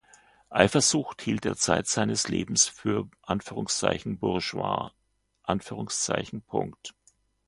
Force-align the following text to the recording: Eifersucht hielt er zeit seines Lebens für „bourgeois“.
Eifersucht 0.49 1.21
hielt 1.21 1.45
er 1.45 1.55
zeit 1.55 1.85
seines 1.85 2.27
Lebens 2.27 2.67
für 2.67 3.07
„bourgeois“. 4.03 4.91